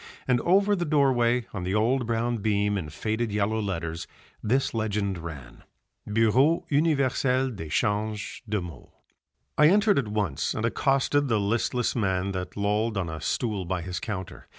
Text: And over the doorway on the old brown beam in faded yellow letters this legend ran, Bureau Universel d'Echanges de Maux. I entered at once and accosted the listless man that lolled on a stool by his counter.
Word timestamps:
And 0.27 0.41
over 0.41 0.75
the 0.75 0.83
doorway 0.83 1.45
on 1.53 1.63
the 1.63 1.75
old 1.75 2.07
brown 2.07 2.37
beam 2.37 2.75
in 2.75 2.89
faded 2.89 3.31
yellow 3.31 3.59
letters 3.61 4.07
this 4.41 4.73
legend 4.73 5.19
ran, 5.19 5.63
Bureau 6.11 6.65
Universel 6.69 7.51
d'Echanges 7.51 8.41
de 8.49 8.59
Maux. 8.61 8.89
I 9.59 9.67
entered 9.67 9.99
at 9.99 10.07
once 10.07 10.55
and 10.55 10.65
accosted 10.65 11.27
the 11.27 11.39
listless 11.39 11.95
man 11.95 12.31
that 12.31 12.57
lolled 12.57 12.97
on 12.97 13.09
a 13.09 13.21
stool 13.21 13.63
by 13.63 13.83
his 13.83 13.99
counter. 13.99 14.47